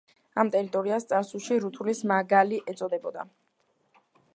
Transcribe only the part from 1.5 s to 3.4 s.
რუთულის მაგალი ეწოდებოდა.